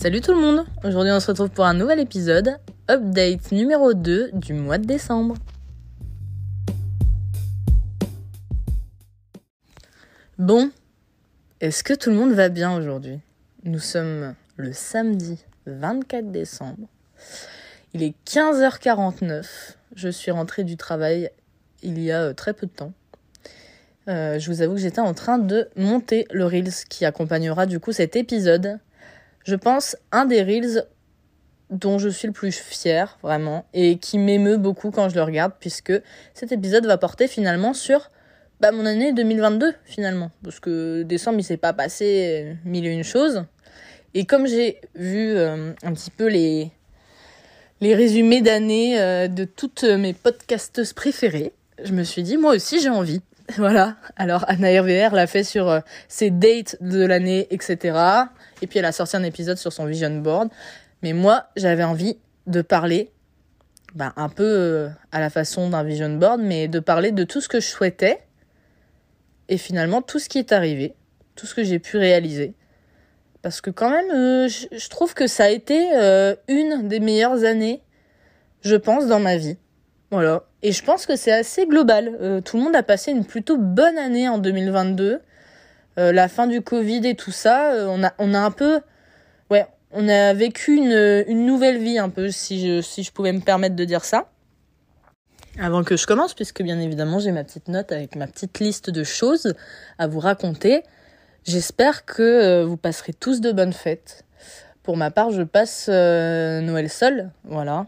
[0.00, 4.30] Salut tout le monde Aujourd'hui on se retrouve pour un nouvel épisode, update numéro 2
[4.32, 5.34] du mois de décembre.
[10.38, 10.70] Bon,
[11.60, 13.18] est-ce que tout le monde va bien aujourd'hui?
[13.64, 16.86] Nous sommes le samedi 24 décembre.
[17.92, 19.74] Il est 15h49.
[19.96, 21.28] Je suis rentrée du travail
[21.82, 22.92] il y a euh, très peu de temps.
[24.06, 27.80] Euh, je vous avoue que j'étais en train de monter le Reels qui accompagnera du
[27.80, 28.78] coup cet épisode.
[29.44, 30.86] Je pense un des Reels
[31.70, 35.52] dont je suis le plus fier vraiment et qui m'émeut beaucoup quand je le regarde
[35.60, 35.92] puisque
[36.34, 38.10] cet épisode va porter finalement sur
[38.60, 43.04] bah, mon année 2022 finalement parce que décembre il s'est pas passé mille et une
[43.04, 43.44] choses
[44.14, 46.72] et comme j'ai vu euh, un petit peu les
[47.82, 51.52] résumés d'année euh, de toutes mes podcasteuses préférées
[51.84, 53.20] je me suis dit moi aussi j'ai envie
[53.56, 53.96] Voilà.
[54.16, 57.98] Alors Anna RVR l'a fait sur euh, ses dates de l'année, etc.
[58.62, 60.48] Et puis elle a sorti un épisode sur son vision board.
[61.02, 63.12] Mais moi, j'avais envie de parler,
[63.94, 67.40] bah, un peu euh, à la façon d'un vision board, mais de parler de tout
[67.40, 68.20] ce que je souhaitais.
[69.48, 70.94] Et finalement, tout ce qui est arrivé,
[71.34, 72.54] tout ce que j'ai pu réaliser.
[73.42, 75.90] Parce que quand même, euh, je trouve que ça a été
[76.48, 77.82] une des meilleures années,
[78.62, 79.56] je pense, dans ma vie.
[80.10, 80.44] Voilà.
[80.62, 82.16] Et je pense que c'est assez global.
[82.20, 85.20] Euh, tout le monde a passé une plutôt bonne année en 2022.
[85.98, 88.80] Euh, la fin du Covid et tout ça, euh, on, a, on a un peu...
[89.50, 93.32] Ouais, on a vécu une, une nouvelle vie un peu, si je, si je pouvais
[93.32, 94.30] me permettre de dire ça.
[95.58, 98.90] Avant que je commence, puisque bien évidemment j'ai ma petite note avec ma petite liste
[98.90, 99.54] de choses
[99.98, 100.84] à vous raconter,
[101.44, 104.24] j'espère que vous passerez tous de bonnes fêtes.
[104.84, 107.86] Pour ma part, je passe Noël seul, voilà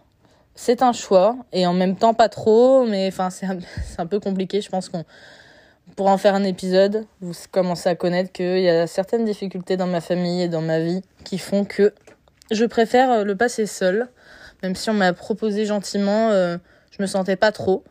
[0.60, 4.60] c'est un choix et en même temps pas trop, mais enfin c'est un, peu compliqué.
[4.60, 5.04] Je pense qu'on
[6.00, 7.04] pourra en faire un épisode.
[7.20, 10.80] Vous commencez à connaître qu'il y a certaines difficultés dans ma famille et dans ma
[10.80, 11.92] vie qui font que
[12.50, 14.08] je préfère le passer seul,
[14.62, 16.30] même si on m'a proposé gentiment.
[16.30, 16.56] Euh,
[16.90, 17.84] je me sentais pas trop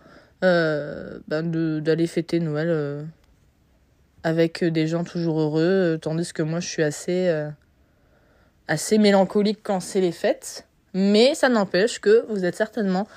[0.43, 3.03] euh, ben d'aller fêter Noël euh,
[4.23, 7.31] avec des gens toujours heureux, tandis que moi je suis assez
[8.67, 10.65] assez mélancolique quand c'est les fêtes.
[10.95, 13.07] Mais ça n'empêche que vous êtes certainement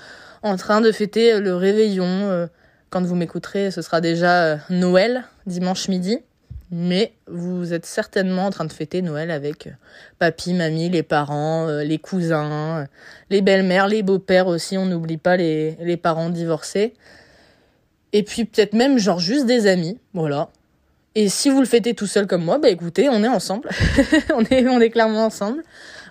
[0.42, 2.47] en train de fêter le réveillon.
[2.92, 6.19] Euh, quand vous m'écouterez, ce sera déjà euh, Noël, dimanche midi.
[6.75, 9.70] Mais vous êtes certainement en train de fêter Noël avec euh,
[10.19, 12.88] papy, mamie, les parents, les cousins,
[13.28, 14.78] les belles-mères, les beaux-pères aussi.
[14.78, 16.94] On n'oublie pas les, les parents divorcés.
[18.14, 19.98] Et puis peut-être même genre juste des amis.
[20.14, 20.48] Voilà.
[21.14, 23.69] Et si vous le fêtez tout seul comme moi, bah écoutez, on est ensemble.
[24.34, 25.62] on, est, on est clairement ensemble.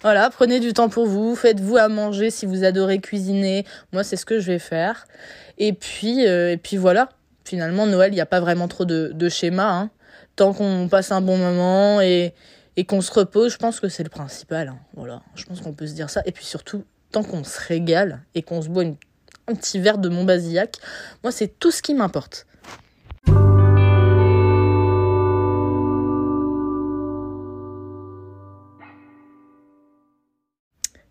[0.03, 3.65] Voilà, prenez du temps pour vous, faites-vous à manger si vous adorez cuisiner.
[3.93, 5.07] Moi, c'est ce que je vais faire.
[5.63, 7.09] Et puis, euh, et puis voilà.
[7.45, 9.71] Finalement, Noël, il n'y a pas vraiment trop de, de schéma.
[9.71, 9.91] Hein.
[10.35, 12.33] Tant qu'on passe un bon moment et,
[12.77, 14.69] et qu'on se repose, je pense que c'est le principal.
[14.69, 14.79] Hein.
[14.95, 16.23] Voilà, je pense qu'on peut se dire ça.
[16.25, 20.09] Et puis surtout, tant qu'on se régale et qu'on se boit un petit verre de
[20.09, 20.77] Montbazillac,
[21.23, 22.47] moi, c'est tout ce qui m'importe.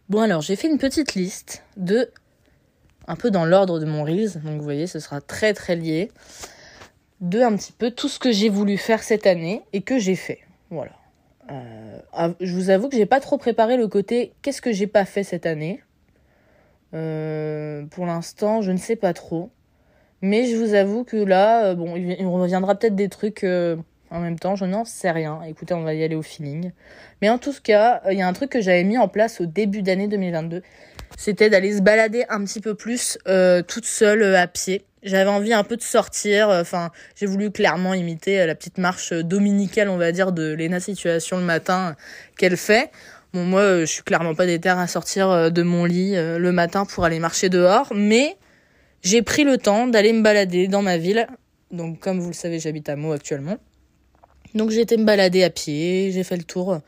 [0.08, 2.10] Bon alors j'ai fait une petite liste de
[3.10, 6.12] un peu dans l'ordre de mon reels, donc vous voyez ce sera très très lié
[7.20, 10.14] de un petit peu tout ce que j'ai voulu faire cette année et que j'ai
[10.14, 10.38] fait.
[10.70, 10.92] Voilà.
[11.50, 15.04] Euh, je vous avoue que j'ai pas trop préparé le côté qu'est-ce que j'ai pas
[15.04, 15.82] fait cette année?
[16.94, 19.50] Euh, pour l'instant, je ne sais pas trop.
[20.22, 23.44] Mais je vous avoue que là, euh, bon, il reviendra peut-être des trucs
[24.10, 25.40] en même temps, je n'en sais rien.
[25.46, 26.72] Écoutez, on va y aller au feeling.
[27.22, 29.46] Mais en tout cas, il y a un truc que j'avais mis en place au
[29.46, 30.62] début d'année 2022.
[31.16, 34.84] C'était d'aller se balader un petit peu plus euh, toute seule euh, à pied.
[35.02, 36.50] J'avais envie un peu de sortir.
[36.50, 40.80] Euh, enfin, j'ai voulu clairement imiter la petite marche dominicale, on va dire, de Lena
[40.80, 41.94] Situation le matin
[42.36, 42.90] qu'elle fait.
[43.32, 47.04] Bon, moi, je suis clairement pas déterre à sortir de mon lit le matin pour
[47.04, 48.36] aller marcher dehors, mais
[49.02, 51.28] j'ai pris le temps d'aller me balader dans ma ville.
[51.70, 53.58] Donc, comme vous le savez, j'habite à Meaux actuellement.
[54.54, 56.80] Donc j'ai été me balader à pied, j'ai fait le tour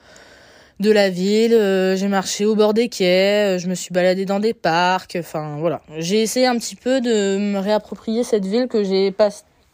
[0.80, 4.24] de la ville, euh, j'ai marché au bord des quais, euh, je me suis baladée
[4.24, 5.80] dans des parcs, enfin voilà.
[5.98, 9.28] J'ai essayé un petit peu de me réapproprier cette ville que j'ai pas,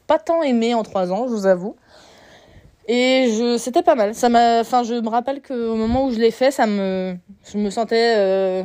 [0.06, 1.76] pas tant aimée en trois ans, je vous avoue.
[2.88, 4.14] Et je, c'était pas mal.
[4.14, 7.16] Ça m'a, enfin, je me rappelle qu'au moment où je l'ai fait, ça me,
[7.50, 8.62] je me sentais, euh,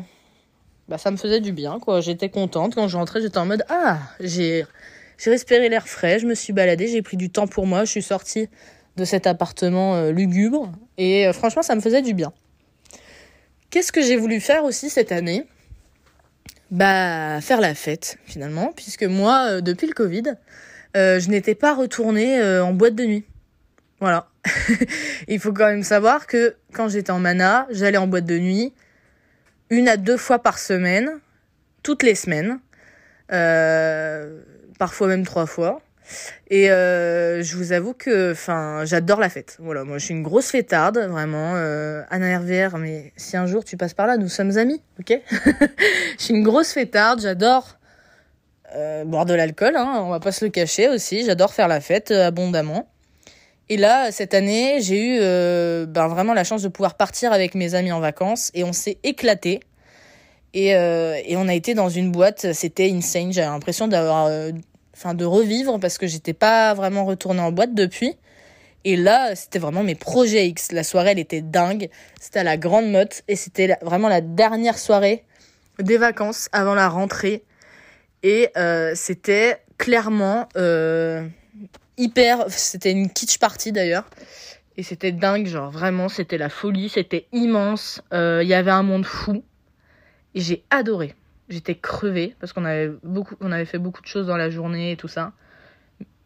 [0.87, 2.01] bah, ça me faisait du bien, quoi.
[2.01, 2.75] J'étais contente.
[2.75, 4.65] Quand je rentrais, j'étais en mode, ah, j'ai,
[5.17, 7.91] j'ai respiré l'air frais, je me suis baladée, j'ai pris du temps pour moi, je
[7.91, 8.49] suis sortie
[8.97, 10.71] de cet appartement euh, lugubre.
[10.97, 12.33] Et euh, franchement, ça me faisait du bien.
[13.69, 15.47] Qu'est-ce que j'ai voulu faire aussi cette année?
[16.69, 20.35] Bah, faire la fête, finalement, puisque moi, euh, depuis le Covid,
[20.95, 23.25] je n'étais pas retournée en boîte de nuit.
[23.99, 24.27] Voilà.
[25.27, 28.73] il faut quand même savoir que quand j'étais en mana, j'allais en boîte de nuit
[29.71, 31.09] une à deux fois par semaine,
[31.81, 32.59] toutes les semaines,
[34.77, 35.81] parfois même trois fois.
[36.49, 39.57] Et euh, je vous avoue que, enfin, j'adore la fête.
[39.59, 41.53] Voilà, moi, je suis une grosse fêtarde, vraiment.
[41.55, 45.19] Euh, Anna RVR, mais si un jour tu passes par là, nous sommes amis, ok?
[46.19, 47.77] Je suis une grosse fêtarde, j'adore
[48.75, 51.25] euh, boire de l'alcool, hein, on va pas se le cacher aussi.
[51.25, 52.87] J'adore faire la fête euh, abondamment.
[53.69, 55.19] Et là, cette année, j'ai eu
[55.87, 58.97] ben, vraiment la chance de pouvoir partir avec mes amis en vacances et on s'est
[59.03, 59.61] éclaté.
[60.53, 63.31] Et, et on a été dans une boîte, c'était insane.
[63.31, 64.29] J'avais l'impression d'avoir,
[65.13, 68.15] de revivre parce que j'étais pas vraiment retournée en boîte depuis.
[68.85, 70.71] Et là, c'était vraiment mes projets X.
[70.71, 71.89] La soirée, elle était dingue.
[72.19, 75.23] C'était à la Grande Motte et c'était vraiment la dernière soirée
[75.79, 77.43] des vacances avant la rentrée.
[78.23, 81.27] Et euh, c'était clairement euh,
[81.97, 82.45] hyper.
[82.49, 84.05] C'était une kitsch party d'ailleurs.
[84.75, 88.01] Et c'était dingue, genre vraiment, c'était la folie, c'était immense.
[88.11, 89.43] Euh, Il y avait un monde fou.
[90.35, 91.13] Et j'ai adoré.
[91.49, 94.91] J'étais crevée parce qu'on avait beaucoup, on avait fait beaucoup de choses dans la journée
[94.91, 95.33] et tout ça.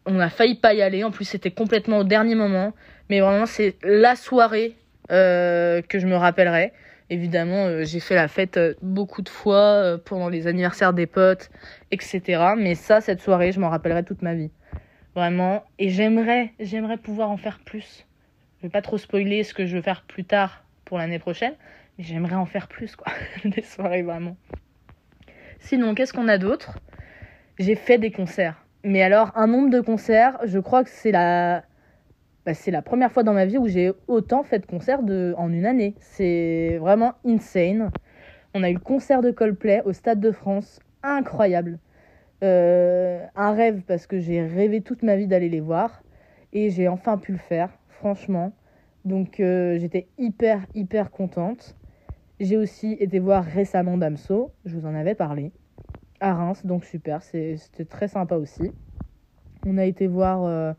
[0.06, 1.04] On a failli pas y aller.
[1.04, 2.72] En plus, c'était complètement au dernier moment.
[3.10, 4.76] Mais vraiment, c'est la soirée
[5.10, 6.72] euh, que je me rappellerai.
[7.10, 11.50] Évidemment, euh, j'ai fait la fête euh, beaucoup de fois pendant les anniversaires des potes,
[11.90, 12.52] etc.
[12.56, 14.50] Mais ça, cette soirée, je m'en rappellerai toute ma vie.
[15.14, 15.64] Vraiment.
[15.78, 18.06] Et j'aimerais, j'aimerais pouvoir en faire plus.
[18.58, 21.54] Je vais pas trop spoiler ce que je veux faire plus tard pour l'année prochaine.
[21.96, 23.12] Mais j'aimerais en faire plus, quoi.
[23.44, 24.36] des soirées, vraiment.
[25.58, 26.78] Sinon, qu'est-ce qu'on a d'autre?
[27.58, 28.64] J'ai fait des concerts.
[28.84, 31.64] Mais alors, un nombre de concerts, je crois que c'est la...
[32.46, 35.00] Bah, c'est la première fois dans ma vie où j'ai autant fait de concerts
[35.36, 35.94] en une année.
[36.00, 37.90] C'est vraiment insane.
[38.54, 40.80] On a eu le concert de Coldplay au Stade de France.
[41.02, 41.78] Incroyable.
[42.44, 46.02] Euh, un rêve parce que j'ai rêvé toute ma vie d'aller les voir.
[46.52, 48.52] Et j'ai enfin pu le faire, franchement.
[49.04, 51.76] Donc euh, j'étais hyper, hyper contente.
[52.40, 55.50] J'ai aussi été voir récemment Damso, je vous en avais parlé,
[56.20, 58.72] à Reims, donc super, c'était très sympa aussi.
[59.66, 60.72] On a été voir euh,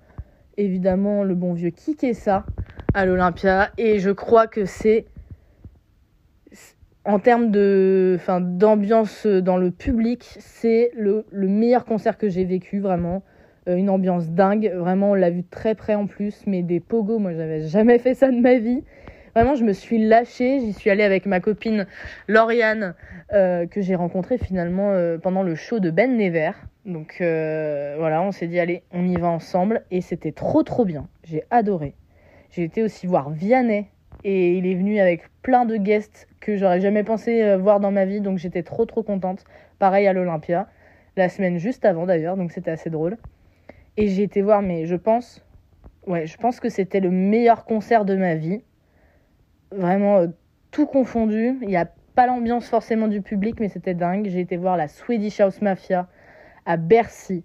[0.56, 2.46] évidemment le bon vieux Kikessa
[2.94, 5.06] à l'Olympia, et je crois que c'est
[7.04, 13.24] en termes d'ambiance dans le public, c'est le, le meilleur concert que j'ai vécu, vraiment.
[13.68, 17.20] Euh, une ambiance dingue, vraiment, on l'a vu très près en plus, mais des pogos,
[17.20, 18.84] moi j'avais jamais fait ça de ma vie.
[19.36, 20.60] Vraiment, je me suis lâchée.
[20.60, 21.86] J'y suis allée avec ma copine
[22.28, 22.96] Lauriane,
[23.34, 26.52] euh, que j'ai rencontrée finalement euh, pendant le show de Ben Never.
[26.86, 29.84] Donc euh, voilà, on s'est dit, allez, on y va ensemble.
[29.92, 31.08] Et c'était trop, trop bien.
[31.24, 31.94] J'ai adoré.
[32.52, 33.88] J'ai été aussi voir Vianney.
[34.24, 38.06] Et il est venu avec plein de guests que j'aurais jamais pensé voir dans ma
[38.06, 38.22] vie.
[38.22, 39.46] Donc j'étais trop, trop contente.
[39.78, 40.68] Pareil à l'Olympia.
[41.16, 42.36] La semaine juste avant d'ailleurs.
[42.36, 43.18] Donc c'était assez drôle.
[43.96, 45.46] Et j'ai été voir, mais je pense.
[46.08, 48.62] Ouais, je pense que c'était le meilleur concert de ma vie
[49.72, 50.28] vraiment euh,
[50.72, 51.58] tout confondu.
[51.62, 54.28] Il n'y a pas l'ambiance forcément du public, mais c'était dingue.
[54.30, 56.08] J'ai été voir la Swedish House Mafia
[56.66, 57.44] à Bercy.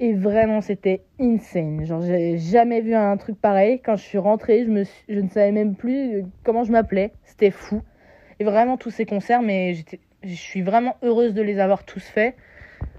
[0.00, 1.84] Et vraiment, c'était insane.
[1.84, 3.80] Genre, j'ai jamais vu un truc pareil.
[3.80, 7.12] Quand je suis rentrée, je, me je ne savais même plus comment je m'appelais.
[7.24, 7.82] C'était fou.
[8.40, 9.74] Et vraiment, tous ces concerts, mais
[10.24, 12.34] je suis vraiment heureuse de les avoir tous faits.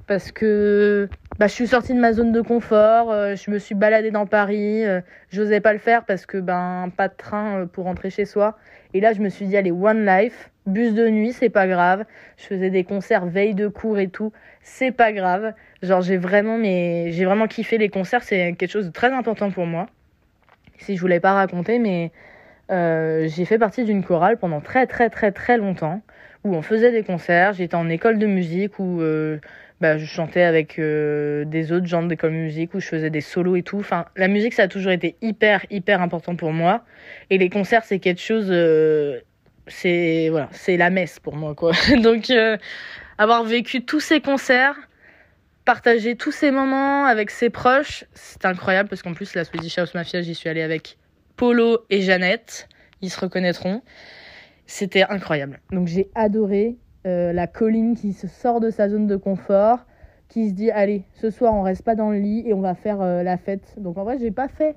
[0.07, 1.09] Parce que
[1.39, 4.27] bah, je suis sortie de ma zone de confort, euh, je me suis baladée dans
[4.27, 5.01] Paris, euh,
[5.31, 8.55] j'osais pas le faire parce que ben pas de train euh, pour rentrer chez soi.
[8.93, 12.05] Et là, je me suis dit allez One Life, bus de nuit, c'est pas grave.
[12.37, 15.53] Je faisais des concerts veille de cours et tout, c'est pas grave.
[15.81, 19.49] Genre j'ai vraiment mais j'ai vraiment kiffé les concerts, c'est quelque chose de très important
[19.49, 19.87] pour moi.
[20.77, 22.11] Si je vous l'ai pas raconté, mais
[22.69, 26.01] j'ai fait partie d'une chorale pendant très très très très longtemps
[26.43, 27.53] où on faisait des concerts.
[27.53, 29.01] J'étais en école de musique où
[29.83, 33.57] bah, je chantais avec euh, des autres gens de musique où je faisais des solos
[33.57, 33.79] et tout.
[33.79, 36.85] Enfin, la musique, ça a toujours été hyper, hyper important pour moi.
[37.29, 38.47] Et les concerts, c'est quelque chose.
[38.49, 39.19] euh,
[39.67, 41.73] c'est voilà, la messe pour moi, quoi.
[42.01, 42.55] Donc, euh,
[43.17, 44.77] avoir vécu tous ces concerts,
[45.65, 49.93] partager tous ces moments avec ses proches, c'est incroyable parce qu'en plus, la Swedish House
[49.95, 50.97] Mafia, j'y suis allée avec
[51.35, 52.69] Polo et Jeannette.
[53.01, 53.81] Ils se reconnaîtront.
[54.65, 55.59] C'était incroyable.
[55.73, 59.79] Donc, j'ai adoré euh, la colline qui se sort de sa zone de confort,
[60.29, 62.75] qui se dit allez, ce soir on reste pas dans le lit et on va
[62.75, 63.75] faire euh, la fête.
[63.77, 64.75] Donc en vrai, j'ai pas fait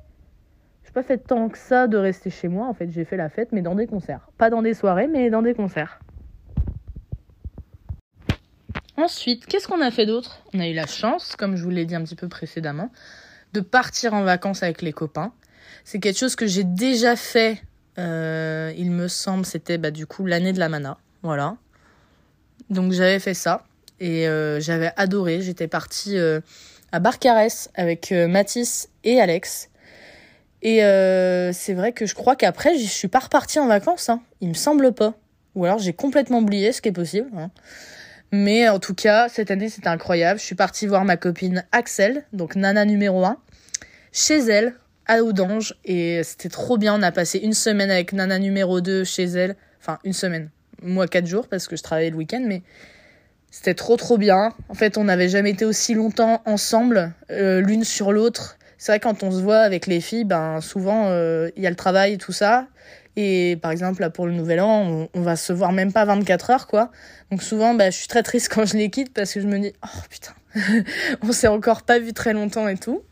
[0.84, 3.28] j'ai pas fait tant que ça de rester chez moi en fait, j'ai fait la
[3.28, 4.28] fête mais dans des concerts.
[4.38, 6.00] Pas dans des soirées mais dans des concerts.
[8.96, 10.42] Ensuite, qu'est-ce qu'on a fait d'autre?
[10.54, 12.90] On a eu la chance, comme je vous l'ai dit un petit peu précédemment,
[13.52, 15.32] de partir en vacances avec les copains.
[15.84, 17.62] C'est quelque chose que j'ai déjà fait,
[17.98, 20.96] euh, il me semble, c'était bah, du coup l'année de la mana.
[21.22, 21.56] Voilà.
[22.70, 23.64] Donc j'avais fait ça
[24.00, 25.40] et euh, j'avais adoré.
[25.40, 26.40] J'étais partie euh,
[26.92, 29.70] à Barcarès avec euh, Mathis et Alex.
[30.62, 34.08] Et euh, c'est vrai que je crois qu'après, je suis pas repartie en vacances.
[34.08, 34.20] Hein.
[34.40, 35.14] Il me semble pas.
[35.54, 37.30] Ou alors j'ai complètement oublié, ce qui est possible.
[37.36, 37.50] Hein.
[38.32, 40.40] Mais en tout cas, cette année, c'était incroyable.
[40.40, 43.36] Je suis partie voir ma copine Axel, donc Nana numéro 1,
[44.12, 44.74] chez elle,
[45.06, 45.76] à Audange.
[45.84, 46.98] Et c'était trop bien.
[46.98, 49.56] On a passé une semaine avec Nana numéro 2 chez elle.
[49.80, 50.50] Enfin, une semaine.
[50.82, 52.42] Moi, quatre jours, parce que je travaillais le week-end.
[52.46, 52.62] Mais
[53.50, 54.52] c'était trop, trop bien.
[54.68, 58.58] En fait, on n'avait jamais été aussi longtemps ensemble, euh, l'une sur l'autre.
[58.78, 61.70] C'est vrai, quand on se voit avec les filles, ben, souvent, euh, il y a
[61.70, 62.66] le travail et tout ça.
[63.16, 66.50] Et par exemple, là, pour le nouvel an, on, va se voir même pas 24
[66.50, 66.90] heures, quoi.
[67.30, 69.58] Donc souvent, bah, je suis très triste quand je les quitte parce que je me
[69.58, 70.34] dis, oh putain,
[71.22, 73.02] on s'est encore pas vu très longtemps et tout.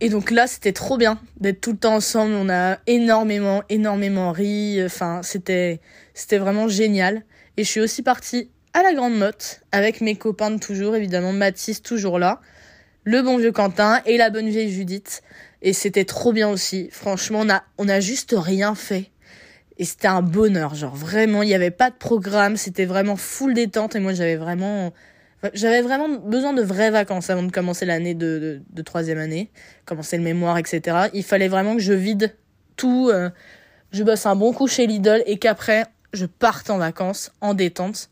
[0.00, 2.32] Et donc là, c'était trop bien d'être tout le temps ensemble.
[2.34, 4.82] On a énormément, énormément ri.
[4.84, 5.80] Enfin, c'était,
[6.14, 7.22] c'était vraiment génial.
[7.56, 11.32] Et je suis aussi partie à la Grande Motte avec mes copains de toujours, évidemment,
[11.32, 12.40] Mathis toujours là,
[13.04, 15.22] le bon vieux Quentin et la bonne vieille Judith.
[15.60, 16.88] Et c'était trop bien aussi.
[16.90, 19.10] Franchement, on a, on a juste rien fait.
[19.76, 23.54] Et c'était un bonheur, genre vraiment, il n'y avait pas de programme, c'était vraiment full
[23.54, 23.96] détente.
[23.96, 24.92] Et moi, j'avais vraiment,
[25.54, 29.50] j'avais vraiment besoin de vraies vacances avant de commencer l'année de, de, troisième année,
[29.86, 31.08] commencer le mémoire, etc.
[31.14, 32.34] Il fallait vraiment que je vide
[32.76, 33.30] tout, euh,
[33.92, 38.10] je bosse un bon coup chez Lidl et qu'après, je parte en vacances, en détente.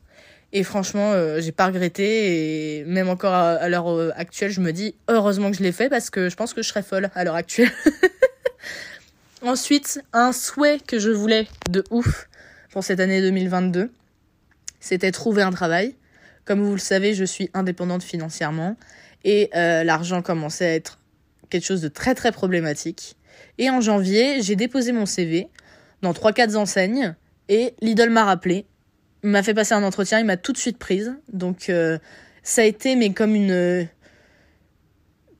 [0.52, 2.78] Et franchement, euh, j'ai pas regretté.
[2.78, 5.90] Et même encore à, l'heure euh, actuelle, je me dis heureusement que je l'ai fait
[5.90, 7.70] parce que je pense que je serais folle à l'heure actuelle.
[9.42, 12.28] Ensuite, un souhait que je voulais de ouf
[12.70, 13.90] pour cette année 2022,
[14.80, 15.94] c'était trouver un travail.
[16.48, 18.78] Comme vous le savez, je suis indépendante financièrement
[19.22, 20.98] et euh, l'argent commençait à être
[21.50, 23.16] quelque chose de très très problématique.
[23.58, 25.48] Et en janvier, j'ai déposé mon CV
[26.00, 27.14] dans 3-4 enseignes
[27.50, 28.64] et Lidl m'a rappelé
[29.22, 31.14] m'a fait passer un entretien, il m'a tout de suite prise.
[31.30, 31.98] Donc euh,
[32.42, 33.86] ça a été mais comme une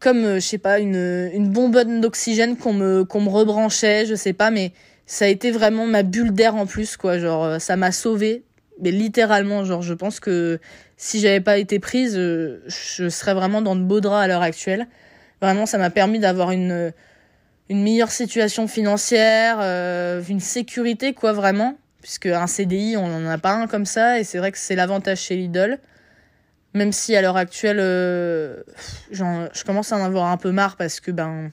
[0.00, 4.50] comme je sais pas une une bonbonne d'oxygène qu'on me me rebranchait, je sais pas
[4.50, 4.75] mais
[5.07, 8.45] ça a été vraiment ma bulle d'air en plus quoi, genre euh, ça m'a sauvé
[8.80, 10.61] mais littéralement genre je pense que
[10.97, 14.87] si j'avais pas été prise, je serais vraiment dans de beaux draps à l'heure actuelle.
[15.40, 16.92] Vraiment ça m'a permis d'avoir une
[17.68, 19.61] une meilleure situation financière,
[20.28, 24.25] une sécurité quoi vraiment puisque un CDI, on n'en a pas un comme ça, et
[24.25, 25.78] c'est vrai que c'est l'avantage chez Lidl.
[26.75, 28.62] Même si à l'heure actuelle, euh,
[29.11, 31.50] je commence à en avoir un peu marre parce que ben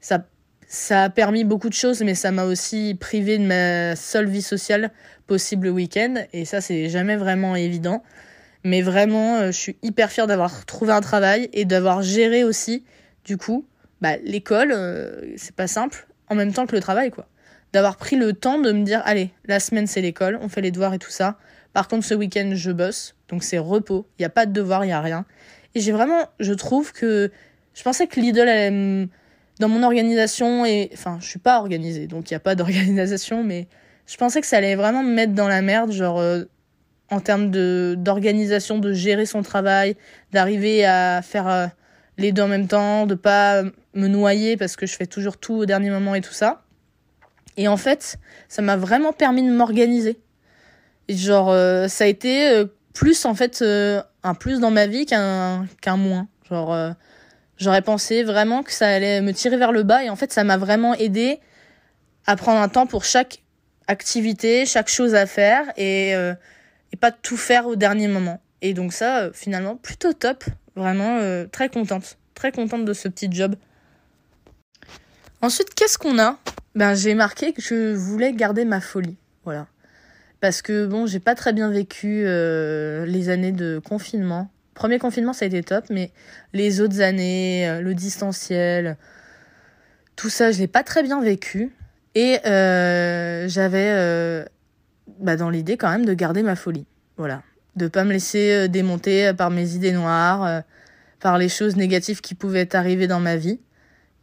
[0.00, 0.24] ça,
[0.72, 4.40] ça a permis beaucoup de choses, mais ça m'a aussi privé de ma seule vie
[4.40, 4.92] sociale
[5.26, 8.04] possible le week-end, et ça c'est jamais vraiment évident.
[8.62, 12.84] Mais vraiment, euh, je suis hyper fière d'avoir trouvé un travail et d'avoir géré aussi,
[13.24, 13.66] du coup,
[14.00, 17.26] bah, l'école, euh, c'est pas simple, en même temps que le travail, quoi
[17.72, 20.70] d'avoir pris le temps de me dire allez, la semaine c'est l'école, on fait les
[20.70, 21.38] devoirs et tout ça.
[21.72, 24.84] Par contre, ce week-end, je bosse, donc c'est repos, il n'y a pas de devoirs,
[24.84, 25.24] il n'y a rien.
[25.76, 27.30] Et j'ai vraiment, je trouve que
[27.74, 29.08] je pensais que Lidl allait
[29.60, 33.44] dans mon organisation et enfin, je suis pas organisée, donc il n'y a pas d'organisation,
[33.44, 33.68] mais
[34.06, 36.44] je pensais que ça allait vraiment me mettre dans la merde, genre euh,
[37.10, 39.96] en termes de d'organisation, de gérer son travail,
[40.32, 41.66] d'arriver à faire euh,
[42.16, 43.62] les deux en même temps, de pas
[43.94, 46.62] me noyer parce que je fais toujours tout au dernier moment et tout ça.
[47.56, 50.18] Et en fait, ça m'a vraiment permis de m'organiser.
[51.08, 52.64] Genre, euh, ça a été
[52.94, 56.28] plus en fait un plus dans ma vie qu'un qu'un moins.
[56.48, 56.94] Genre,
[57.60, 60.42] j'aurais pensé vraiment que ça allait me tirer vers le bas et en fait, ça
[60.42, 61.38] m'a vraiment aidé
[62.26, 63.42] à prendre un temps pour chaque
[63.86, 66.12] activité, chaque chose à faire et
[66.92, 68.40] et pas tout faire au dernier moment.
[68.62, 70.44] Et donc ça, finalement, plutôt top.
[70.76, 71.20] Vraiment
[71.52, 73.54] très contente, très contente de ce petit job.
[75.42, 76.38] Ensuite, qu'est-ce qu'on a?
[76.74, 79.16] Ben, j'ai marqué que je voulais garder ma folie.
[79.44, 79.66] Voilà.
[80.40, 84.50] Parce que bon, j'ai pas très bien vécu euh, les années de confinement.
[84.74, 86.10] Premier confinement, ça a été top, mais
[86.52, 88.96] les autres années, euh, le distanciel,
[90.16, 91.72] tout ça, je l'ai pas très bien vécu.
[92.14, 94.44] Et euh, j'avais euh,
[95.18, 96.86] bah, dans l'idée quand même de garder ma folie.
[97.16, 97.42] Voilà.
[97.76, 100.62] De pas me laisser démonter par mes idées noires,
[101.20, 103.60] par les choses négatives qui pouvaient arriver dans ma vie.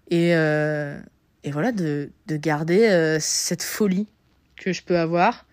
[0.09, 4.07] Et et voilà, de, de garder cette folie
[4.57, 5.45] que je peux avoir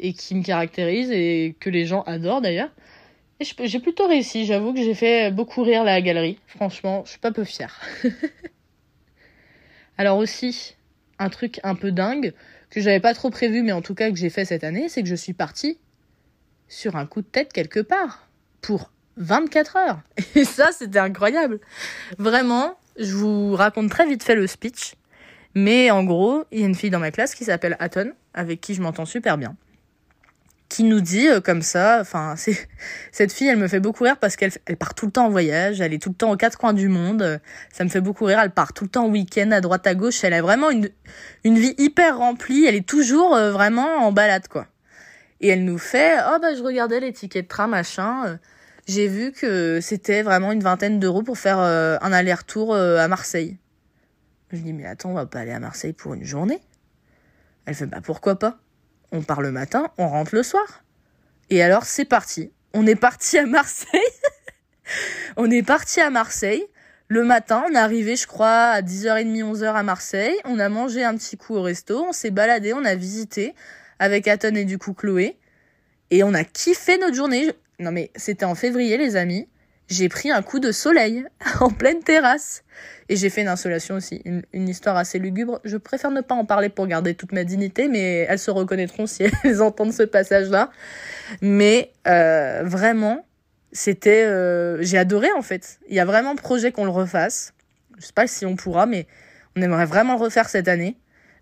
[0.00, 2.70] et qui me caractérise et que les gens adorent d'ailleurs.
[3.40, 6.38] J'ai plutôt réussi, j'avoue que j'ai fait beaucoup rire la galerie.
[6.46, 7.80] Franchement, je suis pas peu fière.
[9.98, 10.76] Alors aussi,
[11.18, 12.34] un truc un peu dingue
[12.68, 15.02] que j'avais pas trop prévu, mais en tout cas que j'ai fait cette année, c'est
[15.02, 15.78] que je suis partie
[16.68, 18.28] sur un coup de tête quelque part
[18.60, 20.00] pour 24 heures.
[20.34, 21.60] Et ça, c'était incroyable.
[22.18, 24.94] Vraiment, je vous raconte très vite fait le speech.
[25.54, 28.60] Mais en gros, il y a une fille dans ma classe qui s'appelle Aton, avec
[28.60, 29.56] qui je m'entends super bien.
[30.70, 32.36] Qui nous dit euh, comme ça, enfin,
[33.12, 35.30] cette fille, elle me fait beaucoup rire parce qu'elle elle part tout le temps en
[35.30, 37.40] voyage, elle est tout le temps aux quatre coins du monde.
[37.72, 38.40] Ça me fait beaucoup rire.
[38.42, 40.24] Elle part tout le temps en week-end à droite à gauche.
[40.24, 42.64] Elle a vraiment une vie hyper remplie.
[42.64, 44.66] Elle est toujours euh, vraiment en balade quoi.
[45.40, 48.26] Et elle nous fait, oh bah je regardais les tickets de train machin.
[48.26, 48.36] Euh,
[48.86, 53.56] j'ai vu que c'était vraiment une vingtaine d'euros pour faire un aller-retour à Marseille.
[54.50, 56.60] Je dis mais attends, on va pas aller à Marseille pour une journée?
[57.66, 58.58] Elle fait bah pourquoi pas?
[59.12, 60.84] On part le matin, on rentre le soir.
[61.50, 62.52] Et alors c'est parti.
[62.72, 64.00] On est parti à Marseille.
[65.36, 66.64] on est parti à Marseille.
[67.08, 70.36] Le matin, on est arrivé, je crois, à 10h30, 11h à Marseille.
[70.44, 73.54] On a mangé un petit coup au resto, on s'est baladé, on a visité
[73.98, 75.36] avec Aton et du coup Chloé.
[76.10, 77.52] Et on a kiffé notre journée.
[77.80, 79.48] Non mais c'était en février, les amis
[79.90, 81.26] j'ai pris un coup de soleil
[81.60, 82.62] en pleine terrasse.
[83.08, 85.60] Et j'ai fait une insolation aussi, une, histoire assez lugubre.
[85.64, 89.06] Je préfère ne pas en parler pour garder toute ma dignité, mais elles se reconnaîtront
[89.06, 90.70] si elles entendent ce passage-là.
[91.42, 93.26] Mais euh, vraiment,
[93.72, 94.24] c'était...
[94.24, 95.80] Euh, j'ai adoré en fait.
[95.88, 97.52] Il y a vraiment projet qu'on le refasse.
[97.98, 99.08] Je sais pas si on pourra, mais
[99.56, 100.96] on aimerait vraiment le refaire cette année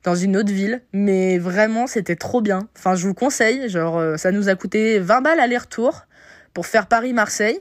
[0.04, 2.68] dans une autre ville, mais vraiment c'était trop bien.
[2.76, 6.06] Enfin, je vous conseille, genre euh, ça nous a coûté 20 balles aller-retour
[6.54, 7.60] pour faire Paris-Marseille.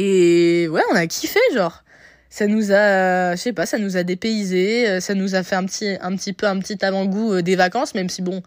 [0.00, 1.82] Et ouais, on a kiffé, genre.
[2.30, 5.56] Ça nous a, je sais pas, ça nous a dépaysé, euh, ça nous a fait
[5.56, 8.42] un petit, un petit peu un petit avant-goût euh, des vacances, même si bon,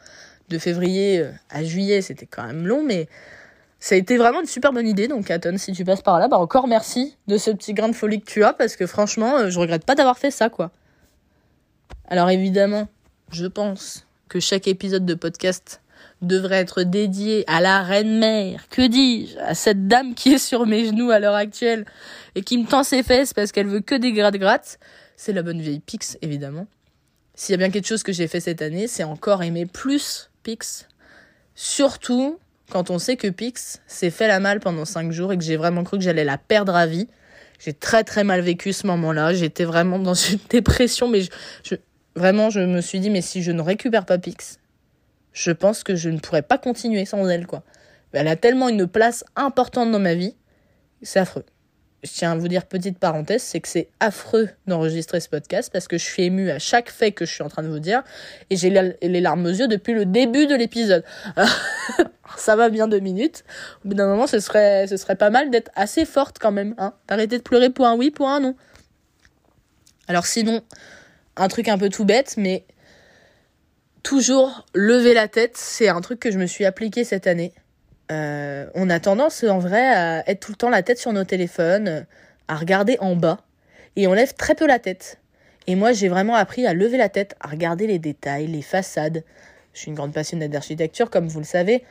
[0.48, 3.10] de février euh, à juillet, c'était quand même long, mais
[3.82, 5.10] ça a été vraiment une super bonne idée.
[5.10, 7.96] Donc, Aton, si tu passes par là, bah encore merci de ce petit grain de
[7.96, 10.72] folie que tu as, parce que franchement, je regrette pas d'avoir fait ça, quoi.
[12.08, 12.88] Alors évidemment,
[13.34, 15.82] je pense que chaque épisode de podcast
[16.22, 20.66] devrait être dédié à la reine mère, que dis-je, à cette dame qui est sur
[20.66, 21.86] mes genoux à l'heure actuelle
[22.36, 24.80] et qui me tend ses fesses parce qu'elle veut que des gratte-gratte,
[25.16, 26.68] c'est la bonne vieille Pix, évidemment.
[27.36, 30.30] S'il y a bien quelque chose que j'ai fait cette année, c'est encore aimer plus
[30.44, 30.88] Pix.
[31.56, 32.38] Surtout
[32.72, 35.58] quand on sait que Pix s'est fait la malle pendant 5 jours et que j'ai
[35.58, 37.08] vraiment cru que j'allais la perdre à vie.
[37.60, 39.34] J'ai très très mal vécu ce moment-là.
[39.34, 41.22] J'étais vraiment dans une dépression, mais
[41.64, 41.76] je,
[42.16, 44.60] vraiment, je me suis dit, mais si je ne récupère pas Pix,
[45.34, 47.64] je pense que je ne pourrais pas continuer sans elle, quoi.
[48.14, 50.36] Elle a tellement une place importante dans ma vie,
[51.02, 51.46] c'est affreux.
[52.04, 55.88] Je tiens à vous dire, petite parenthèse, c'est que c'est affreux d'enregistrer ce podcast parce
[55.88, 58.04] que je suis émue à chaque fait que je suis en train de vous dire
[58.50, 61.04] et j'ai les larmes aux yeux depuis le début de l'épisode.
[62.38, 63.44] ça va bien deux minutes.
[63.86, 66.74] Au bout d'un moment, ce serait, ce serait pas mal d'être assez forte quand même,
[66.80, 66.96] hein.
[67.08, 68.56] D'arrêter de pleurer pour un oui, pour un non.
[70.08, 70.62] Alors sinon,
[71.38, 72.66] un truc un peu tout bête, mais
[74.12, 77.54] toujours lever la tête, c'est un truc que je me suis appliqué cette année.
[78.12, 81.24] Euh, on a tendance en vrai à être tout le temps la tête sur nos
[81.24, 82.06] téléphones,
[82.50, 83.38] à regarder en bas,
[83.96, 85.22] et on lève très peu la tête.
[85.66, 89.24] Et moi, j'ai vraiment appris à lever la tête, à regarder les détails, les façades.
[89.72, 91.86] Je suis une grande passionnée d'architecture, comme vous le savez.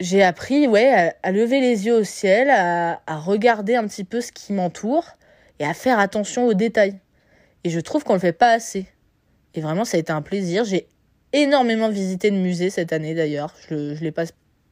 [0.00, 4.20] J'ai appris, ouais, à, lever les yeux au ciel, à, à regarder un petit peu
[4.20, 5.06] ce qui m'entoure
[5.60, 6.98] et à faire attention aux détails.
[7.64, 8.86] Et je trouve qu'on le fait pas assez.
[9.54, 10.64] Et vraiment, ça a été un plaisir.
[10.64, 10.86] J'ai
[11.32, 13.54] énormément visité de musées cette année d'ailleurs.
[13.68, 14.24] Je ne l'ai pas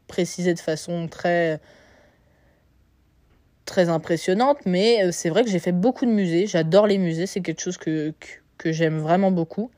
[0.06, 1.60] précisé de façon très
[3.68, 6.46] très impressionnante, mais euh, c'est vrai que j'ai fait beaucoup de musées.
[6.46, 8.14] J'adore les musées, c'est quelque chose que,
[8.64, 9.70] j'aime vraiment beaucoup.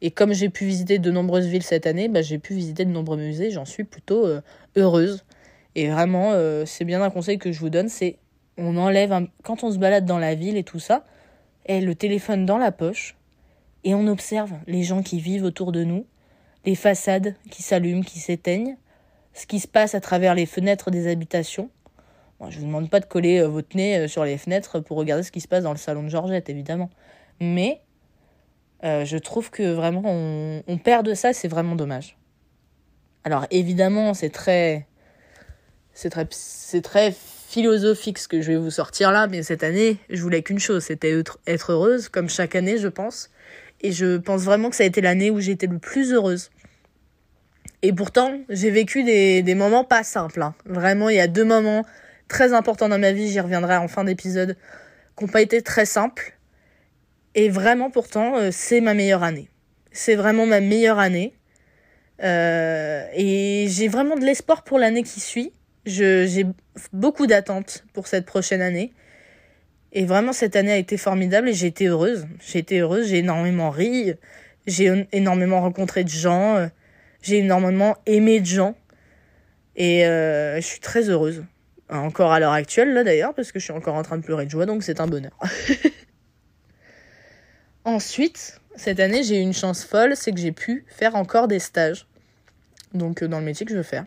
[0.00, 2.90] Et comme j'ai pu visiter de nombreuses villes cette année, bah, j'ai pu visiter de
[2.90, 3.50] nombreux musées.
[3.50, 4.40] J'en suis plutôt euh,
[4.76, 5.24] heureuse.
[5.76, 8.16] Et vraiment, euh, c'est bien un conseil que je vous donne, c'est
[8.56, 9.12] on enlève
[9.42, 11.04] quand on se balade dans la ville et tout ça,
[11.66, 13.16] et le téléphone dans la poche,
[13.84, 16.06] et on observe les gens qui vivent autour de nous,
[16.64, 18.76] les façades qui s'allument, qui s'éteignent,
[19.34, 21.70] ce qui se passe à travers les fenêtres des habitations.
[22.48, 24.96] je ne vous demande pas de coller euh, votre nez euh, sur les fenêtres pour
[24.96, 26.90] regarder ce qui se passe dans le salon de Georgette, évidemment.
[27.40, 27.82] Mais
[28.84, 32.16] euh, je trouve que vraiment on, on perd de ça, c'est vraiment dommage.
[33.24, 34.86] Alors évidemment, c'est très,
[35.92, 37.14] c'est très, c'est très
[37.54, 40.84] philosophique ce que je vais vous sortir là, mais cette année, je voulais qu'une chose,
[40.84, 43.30] c'était être heureuse, comme chaque année, je pense.
[43.84, 46.50] Et je pense vraiment que ça a été l'année où été le plus heureuse.
[47.82, 50.40] Et pourtant, j'ai vécu des, des, moments pas simples.
[50.40, 50.54] Hein.
[50.64, 51.84] Vraiment, il y a deux moments
[52.26, 54.56] très importants dans ma vie, j'y reviendrai en fin d'épisode,
[55.18, 56.38] qui n'ont pas été très simples.
[57.34, 59.50] Et vraiment, pourtant, euh, c'est ma meilleure année.
[59.92, 61.34] C'est vraiment ma meilleure année.
[62.22, 65.52] Euh, et j'ai vraiment de l'espoir pour l'année qui suit.
[65.84, 66.46] J'ai
[66.94, 68.94] beaucoup d'attentes pour cette prochaine année.
[69.94, 72.26] Et vraiment, cette année a été formidable et j'ai été heureuse.
[72.44, 74.14] J'ai été heureuse, j'ai énormément ri,
[74.66, 76.68] j'ai énormément rencontré de gens,
[77.22, 78.76] j'ai énormément aimé de gens.
[79.76, 81.44] Et euh, je suis très heureuse.
[81.88, 84.46] Encore à l'heure actuelle, là d'ailleurs, parce que je suis encore en train de pleurer
[84.46, 85.38] de joie, donc c'est un bonheur.
[87.84, 91.58] Ensuite, cette année, j'ai eu une chance folle, c'est que j'ai pu faire encore des
[91.58, 92.06] stages.
[92.94, 94.06] donc dans le métier que je veux faire.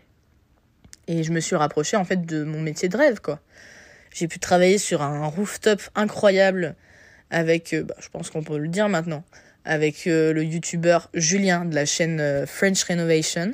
[1.07, 3.39] Et je me suis rapprochée en fait de mon métier de rêve, quoi.
[4.13, 6.75] J'ai pu travailler sur un rooftop incroyable
[7.29, 9.23] avec, bah, je pense qu'on peut le dire maintenant,
[9.65, 13.53] avec le youtubeur Julien de la chaîne French Renovation.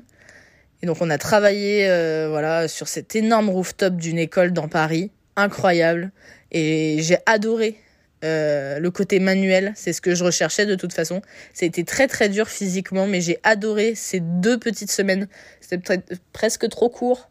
[0.81, 1.87] Et donc on a travaillé
[2.29, 6.11] voilà sur cet énorme rooftop d'une école dans Paris, incroyable.
[6.51, 7.77] Et j'ai adoré
[8.23, 11.21] euh, le côté manuel, c'est ce que je recherchais de toute façon.
[11.53, 15.27] C'était très très dur physiquement, mais j'ai adoré ces deux petites semaines.
[15.59, 17.29] C'était presque trop court,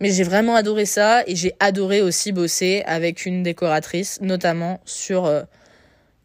[0.00, 5.26] mais j'ai vraiment adoré ça et j'ai adoré aussi bosser avec une décoratrice, notamment sur
[5.26, 5.42] euh,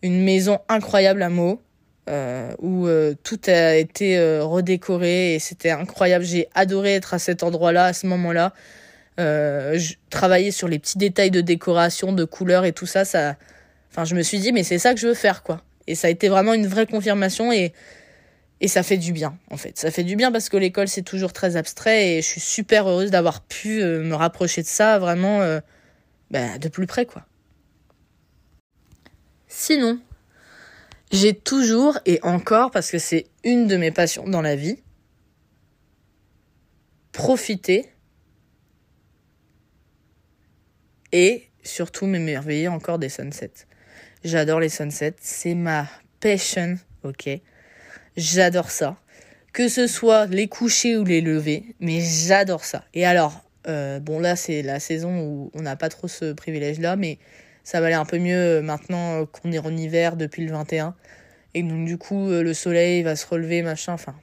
[0.02, 1.62] une maison incroyable à Meaux.
[2.08, 2.88] Euh, où
[3.24, 6.24] tout a été redécoré et c'était incroyable.
[6.24, 8.54] J'ai adoré être à cet endroit-là, à ce moment-là.
[10.12, 13.38] travailler sur les petits détails de décoration, de couleurs et tout ça, ça,
[13.96, 15.62] Enfin, je me suis dit, mais c'est ça que je veux faire, quoi.
[15.88, 17.72] Et ça a été vraiment une vraie confirmation et,
[18.62, 19.78] et ça fait du bien, en fait.
[19.78, 22.88] Ça fait du bien parce que l'école, c'est toujours très abstrait et je suis super
[22.88, 25.60] heureuse d'avoir pu euh, me rapprocher de ça vraiment euh,
[26.32, 27.26] bah, de plus près, quoi.
[29.48, 30.00] Sinon,
[31.12, 34.78] j'ai toujours et encore, parce que c'est une de mes passions dans la vie,
[37.12, 37.90] profité
[41.12, 43.66] et surtout m'émerveiller encore des sunsets.
[44.24, 45.16] J'adore les sunsets.
[45.22, 45.88] C'est ma
[46.20, 46.78] passion.
[47.04, 47.30] Ok?
[48.18, 48.98] J'adore ça.
[49.54, 51.64] Que ce soit les couchers ou les levées.
[51.80, 52.84] Mais j'adore ça.
[52.94, 56.96] Et alors, euh, bon, là, c'est la saison où on n'a pas trop ce privilège-là.
[56.96, 57.20] Mais
[57.64, 60.96] ça va aller un peu mieux maintenant qu'on est en hiver depuis le 21.
[61.54, 63.94] Et donc, du coup, euh, le soleil va se relever, machin.
[63.94, 64.16] Enfin,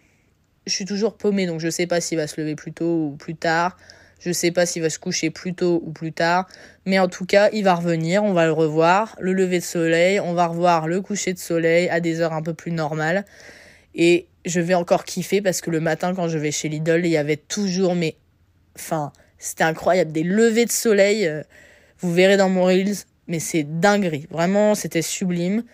[0.66, 1.46] je suis toujours paumée.
[1.46, 3.76] Donc, je sais pas s'il va se lever plus tôt ou plus tard.
[4.24, 6.46] Je sais pas s'il va se coucher plus tôt ou plus tard,
[6.87, 10.20] mais en tout cas, il va revenir, on va le revoir, le lever de soleil,
[10.20, 13.24] on va revoir le coucher de soleil à des heures un peu plus normales.
[13.94, 17.11] Et je vais encore kiffer parce que le matin, quand je vais chez Lidl, il
[17.11, 18.16] y avait toujours, mais,
[18.76, 21.26] enfin, c'était incroyable, des levées de soleil.
[21.26, 21.42] Euh,
[22.00, 24.26] vous verrez dans mon Reels, mais c'est dinguerie.
[24.31, 25.64] Vraiment, c'était sublime.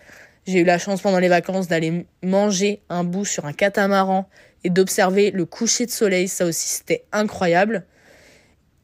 [0.45, 4.27] J'ai eu la chance pendant les vacances d'aller manger un bout sur un catamaran
[4.63, 6.27] et d'observer le coucher de soleil.
[6.27, 7.85] Ça aussi, c'était incroyable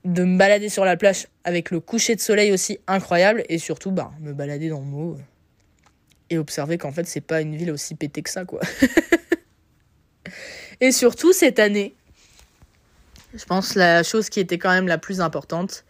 [0.06, 3.92] de me balader sur la plage avec le coucher de soleil aussi incroyable et surtout
[3.92, 5.18] bah, me balader dans le mot
[6.30, 8.62] et observer qu'en fait c'est pas une ville aussi pétée que ça quoi.
[10.82, 11.96] et surtout cette année,
[13.34, 15.84] je pense la chose qui était quand même la plus importante,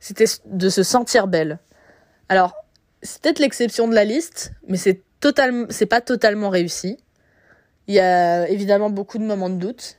[0.00, 1.58] c'était de se sentir belle.
[2.28, 2.54] Alors,
[3.02, 6.98] c'est peut-être l'exception de la liste, mais c'est totalement pas totalement réussi.
[7.86, 9.98] Il y a évidemment beaucoup de moments de doute.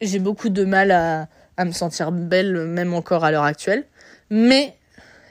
[0.00, 1.28] J'ai beaucoup de mal à
[1.58, 3.84] à me sentir belle, même encore à l'heure actuelle.
[4.30, 4.76] Mais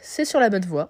[0.02, 0.90] c'est sur la bonne voie.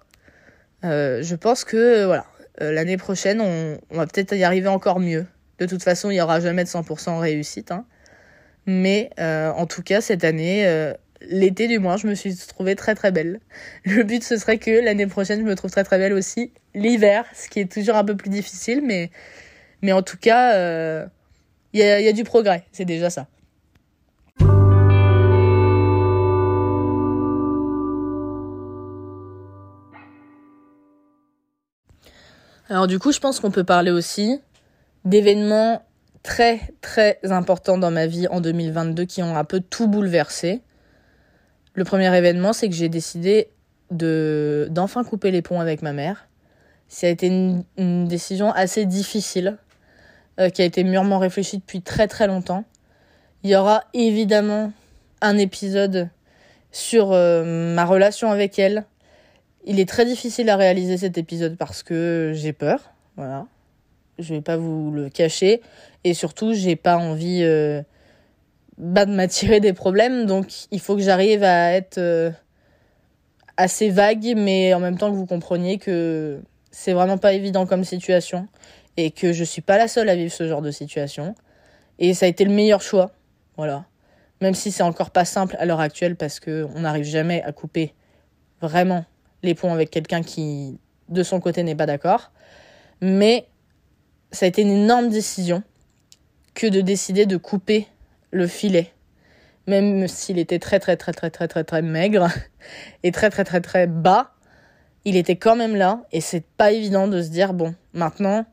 [0.83, 2.25] Euh, je pense que voilà,
[2.62, 5.25] euh, l'année prochaine, on, va peut-être y arriver encore mieux.
[5.59, 7.71] De toute façon, il n'y aura jamais de 100% réussite.
[7.71, 7.85] Hein.
[8.65, 10.65] Mais euh, en tout cas, cette année,
[11.21, 13.39] l'été du moins, je me suis trouvée très très belle.
[13.85, 16.51] Le but, ce serait que l'année prochaine, je me trouve très très belle aussi.
[16.75, 20.53] L'hiver, ce qui est toujours un peu plus difficile, mais, en tout cas,
[21.73, 22.65] il y y, a, du progrès.
[22.71, 23.27] C'est déjà ça.
[32.69, 34.41] Alors du coup, je pense qu'on peut parler aussi
[35.07, 35.81] d'événements
[36.23, 40.61] très très importants dans ma vie en 2022 qui ont un peu tout bouleversé.
[41.73, 43.49] Le premier événement, c'est que j'ai décidé
[43.91, 46.27] de d'enfin couper les ponts avec ma mère.
[46.89, 49.57] Ça a été une, décision assez difficile,
[50.39, 52.65] euh, qui a été mûrement réfléchie depuis très très longtemps.
[53.43, 54.71] Il y aura évidemment
[55.21, 56.09] un épisode
[56.71, 58.85] sur euh, ma relation avec elle,
[59.65, 62.91] il est très difficile à réaliser cet épisode parce que j'ai peur.
[63.15, 63.47] Voilà.
[64.19, 65.62] Je vais pas vous le cacher.
[66.03, 67.82] Et surtout, j'ai pas envie euh,
[68.77, 70.25] bah, de m'attirer des problèmes.
[70.25, 72.32] Donc, il faut que j'arrive à être euh,
[73.58, 77.84] assez vague, mais en même temps que vous compreniez que c'est vraiment pas évident comme
[77.84, 78.47] situation.
[78.97, 81.36] Et que je suis pas la seule à vivre ce genre de situation.
[81.99, 83.12] Et ça a été le meilleur choix.
[83.56, 83.86] Voilà.
[84.41, 87.93] Même si c'est encore pas simple à l'heure actuelle parce qu'on n'arrive jamais à couper
[88.62, 89.06] vraiment
[89.43, 92.32] les ponts avec quelqu'un qui, de son côté, n'est pas d'accord.
[93.01, 93.47] Mais
[94.31, 95.63] ça a été une énorme décision
[96.53, 97.87] que de décider de couper
[98.31, 98.91] le filet.
[99.67, 102.29] Même s'il était très très très très très très très maigre
[103.03, 104.33] et très très très très bas,
[105.05, 108.45] il était quand même là et c'est pas évident de se dire bon, maintenant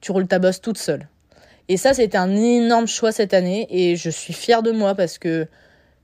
[0.00, 1.08] tu roules ta bosse toute seule.
[1.68, 5.18] Et ça, c'était un énorme choix cette année et je suis fière de moi parce
[5.18, 5.48] que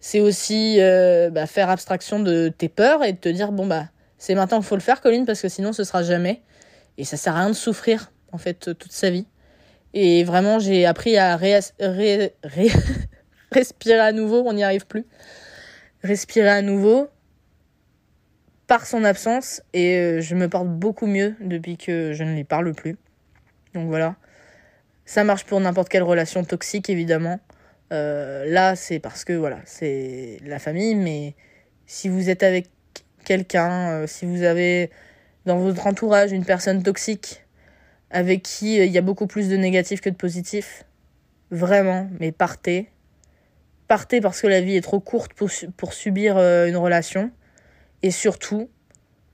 [0.01, 3.87] c'est aussi euh, bah, faire abstraction de tes peurs et de te dire bon bah
[4.19, 6.43] c'est maintenant qu'il faut le faire Colline parce que sinon ce sera jamais
[6.99, 9.27] et ça sert à rien de souffrir en fait toute sa vie
[9.95, 11.37] et vraiment j'ai appris à
[13.53, 15.05] respirer à nouveau, on n'y arrive plus.
[16.03, 17.09] Respirer à nouveau
[18.67, 22.45] par son absence et euh, je me porte beaucoup mieux depuis que je ne lui
[22.45, 22.97] parle plus.
[23.75, 24.17] Donc voilà.
[25.05, 27.41] Ça marche pour n'importe quelle relation toxique évidemment.
[27.93, 31.35] Euh, là, c'est parce que voilà, c'est la famille, mais
[31.87, 32.71] si vous êtes avec
[33.25, 34.91] quelqu'un, euh, si vous avez
[35.45, 37.45] dans votre entourage une personne toxique
[38.13, 40.85] avec qui il y a beaucoup plus de négatifs que de positifs,
[41.51, 42.91] vraiment, mais partez.
[43.89, 47.31] Partez parce que la vie est trop courte pour, pour subir une relation.
[48.03, 48.71] Et surtout,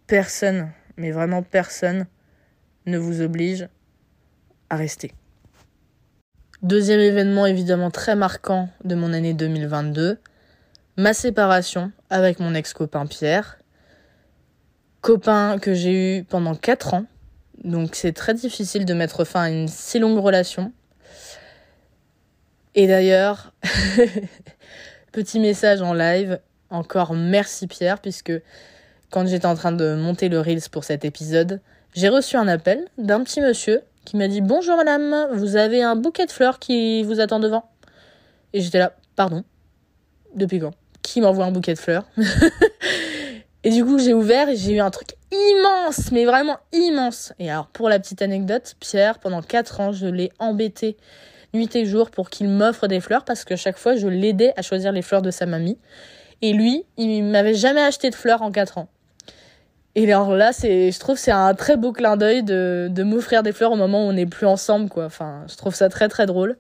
[0.07, 2.07] personne, mais vraiment personne,
[2.87, 3.69] ne vous oblige
[4.71, 5.13] à rester.
[6.63, 10.19] Deuxième événement évidemment très marquant de mon année 2022,
[10.97, 13.59] ma séparation avec mon ex-copain Pierre.
[15.01, 17.07] Copain que j'ai eu pendant 4 ans,
[17.65, 20.73] donc c'est très difficile de mettre fin à une si longue relation.
[22.75, 23.53] Et d'ailleurs,
[25.13, 26.39] petit message en live,
[26.71, 28.33] encore merci Pierre, puisque
[29.11, 31.61] quand j'étais en train de monter le Reels pour cet épisode,
[31.95, 35.97] j'ai reçu un appel d'un petit monsieur qui m'a dit Bonjour madame, vous avez un
[35.97, 37.71] bouquet de fleurs qui vous attend devant.
[38.53, 39.45] Et j'étais là, pardon,
[40.35, 40.73] depuis quand?
[41.03, 42.05] Qui m'envoie un bouquet de fleurs?
[43.69, 47.35] Et du coup, j'ai ouvert et j'ai eu un truc immense, mais vraiment immense.
[47.39, 50.97] Et alors, pour la petite anecdote, Pierre, pendant 4 ans, je l'ai embêté
[51.53, 54.63] nuit et jour pour qu'il m'offre des fleurs parce que chaque fois, je l'aidais à
[54.63, 55.77] choisir les fleurs de sa mamie.
[56.41, 58.89] Et lui, il m'avait jamais acheté de fleurs en 4 ans.
[59.95, 63.43] Et alors là, c'est, je trouve c'est un très beau clin d'œil de, de m'offrir
[63.43, 65.05] des fleurs au moment où on n'est plus ensemble, quoi.
[65.05, 66.57] Enfin, je trouve ça très très drôle.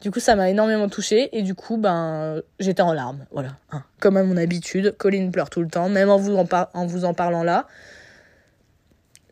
[0.00, 3.56] Du coup, ça m'a énormément touchée et du coup, ben, j'étais en larmes, voilà.
[3.70, 3.82] Hein.
[3.98, 7.66] Comme à mon habitude, Colline pleure tout le temps, même en vous en, parlant là.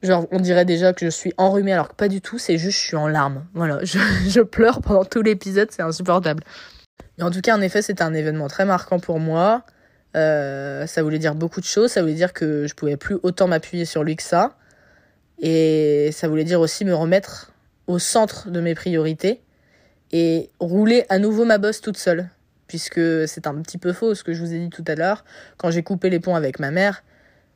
[0.03, 2.79] Genre, on dirait déjà que je suis enrhumée alors que pas du tout, c'est juste
[2.79, 3.45] je suis en larmes.
[3.55, 3.99] Voilà, je,
[4.29, 6.43] je pleure pendant tout l'épisode, c'est insupportable.
[7.19, 9.65] Mais en tout cas, en effet, c'était un événement très marquant pour moi.
[10.17, 11.93] Euh, ça voulait dire beaucoup de choses.
[11.93, 14.57] Ça voulait dire que je pouvais plus autant m'appuyer sur lui que ça.
[15.41, 17.53] Et ça voulait dire aussi me remettre
[17.87, 19.44] au centre de mes priorités
[20.13, 22.29] et rouler à nouveau ma bosse toute seule.
[22.67, 25.25] Puisque c'est un petit peu faux ce que je vous ai dit tout à l'heure.
[25.59, 27.05] Quand j'ai coupé les ponts avec ma mère,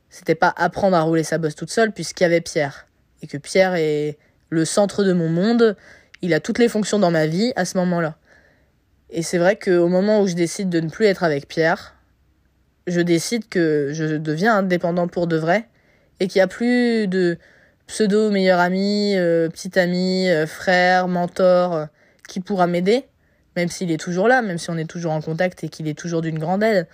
[0.09, 2.87] c'était pas apprendre à rouler sa bosse toute seule puisqu'il y avait Pierre.
[3.21, 4.17] Et que Pierre est
[4.49, 5.75] le centre de mon monde.
[6.21, 8.17] Il a toutes les fonctions dans ma vie à ce moment-là.
[9.09, 11.95] Et c'est vrai qu'au moment où je décide de ne plus être avec Pierre,
[12.87, 15.67] je décide que je deviens indépendant pour de vrai
[16.19, 17.37] et qu'il n'y a plus de
[17.87, 21.87] pseudo meilleur ami, euh, petit ami, euh, frère, mentor
[22.29, 23.05] qui pourra m'aider,
[23.55, 25.97] même s'il est toujours là, même si on est toujours en contact et qu'il est
[25.97, 26.87] toujours d'une grande aide.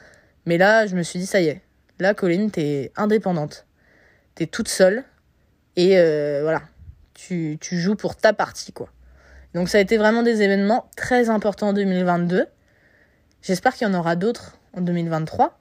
[0.45, 1.61] Mais là, je me suis dit, ça y est,
[1.99, 3.65] là, Colline, t'es indépendante.
[4.35, 5.03] T'es toute seule
[5.75, 5.91] et
[6.41, 6.61] voilà,
[7.13, 8.89] tu, tu joues pour ta partie, quoi.
[9.53, 12.47] Donc ça a été vraiment des événements très importants en 2022.
[13.41, 15.57] J'espère qu'il y en aura d'autres en 2023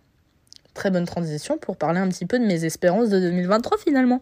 [0.75, 4.21] très bonne transition pour parler un petit peu de mes espérances de 2023 finalement.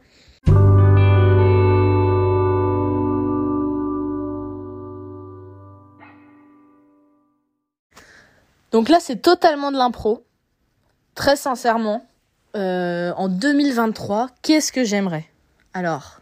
[8.72, 10.24] Donc là, c'est totalement de l'impro.
[11.14, 12.06] Très sincèrement,
[12.56, 15.26] euh, en 2023, qu'est-ce que j'aimerais?
[15.74, 16.20] Alors,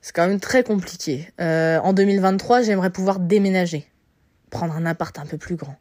[0.00, 1.32] c'est quand même très compliqué.
[1.40, 3.90] Euh, en 2023, j'aimerais pouvoir déménager,
[4.50, 5.76] prendre un appart un peu plus grand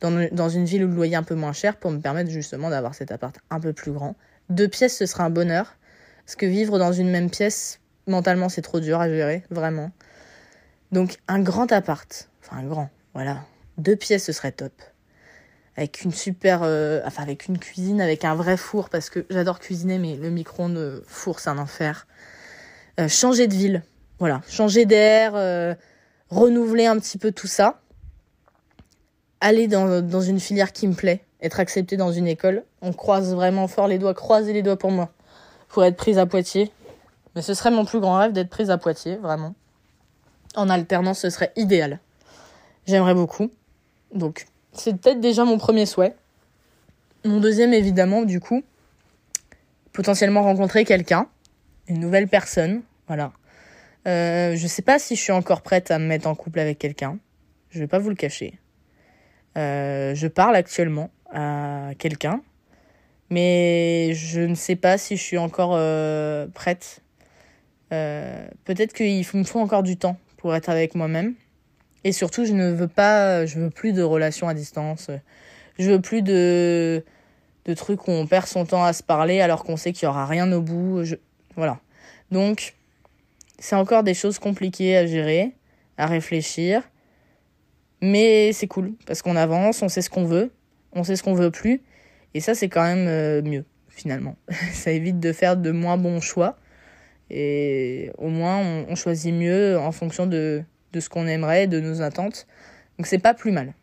[0.00, 2.70] dans, une ville où le loyer est un peu moins cher pour me permettre justement
[2.70, 4.16] d'avoir cet appart un peu plus grand.
[4.48, 5.76] Deux pièces, ce serait un bonheur.
[6.24, 9.90] Parce que vivre dans une même pièce, mentalement, c'est trop dur à gérer, vraiment.
[10.92, 13.42] Donc un grand appart, enfin un grand, voilà.
[13.80, 14.72] Deux pièces, ce serait top.
[15.76, 19.58] Avec une super, euh, enfin avec une cuisine, avec un vrai four, parce que j'adore
[19.58, 22.06] cuisiner, mais le micro-ondes four, c'est un enfer.
[22.98, 23.82] Euh, changer de ville,
[24.18, 24.42] voilà.
[24.48, 25.74] Changer d'air, euh,
[26.28, 27.80] renouveler un petit peu tout ça
[29.40, 32.64] aller dans, dans une filière qui me plaît, être accepté dans une école.
[32.82, 35.10] On croise vraiment fort les doigts, croisez les doigts pour moi,
[35.68, 36.70] pour être prise à Poitiers.
[37.34, 39.54] Mais ce serait mon plus grand rêve d'être prise à Poitiers, vraiment.
[40.56, 42.00] En alternance, ce serait idéal.
[42.86, 43.50] J'aimerais beaucoup.
[44.14, 46.14] Donc, c'est peut-être déjà mon premier souhait.
[47.24, 48.62] Mon deuxième, évidemment, du coup,
[49.92, 51.28] potentiellement rencontrer quelqu'un,
[51.88, 53.32] une nouvelle personne, voilà.
[54.08, 56.78] Euh, je sais pas si je suis encore prête à me mettre en couple avec
[56.78, 57.18] quelqu'un.
[57.70, 58.58] Je vais pas vous le cacher.
[59.58, 62.40] Euh, je parle actuellement à quelqu'un,
[63.30, 67.02] mais je ne sais pas si je suis encore euh, prête.
[67.92, 71.34] Euh, peut-être qu'il me faut encore du temps pour être avec moi-même.
[72.04, 75.10] Et surtout, je ne veux pas, je veux plus de relations à distance.
[75.78, 77.04] Je veux plus de,
[77.64, 80.08] de trucs où on perd son temps à se parler alors qu'on sait qu'il y
[80.08, 81.04] aura rien au bout.
[81.04, 81.16] Je,
[81.56, 81.78] voilà.
[82.30, 82.74] Donc,
[83.58, 85.52] c'est encore des choses compliquées à gérer,
[85.98, 86.82] à réfléchir.
[88.02, 90.50] Mais c'est cool parce qu'on avance, on sait ce qu'on veut,
[90.92, 91.82] on sait ce qu'on veut plus.
[92.32, 94.36] Et ça, c'est quand même euh, mieux, finalement.
[94.72, 96.56] ça évite de faire de moins bons choix.
[97.28, 98.58] Et au moins,
[98.88, 102.46] on, choisit mieux en fonction de, de ce qu'on aimerait, de nos attentes.
[102.98, 103.74] Donc c'est pas plus mal.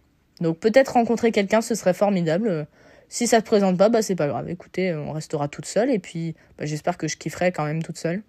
[0.42, 2.68] Donc peut-être rencontrer quelqu'un, ce serait formidable.
[3.10, 4.50] Si ça se présente pas, bah c'est pas grave.
[4.50, 7.98] Écoutez, on restera toute seule et puis bah, j'espère que je kifferai quand même toute
[7.98, 8.22] seule.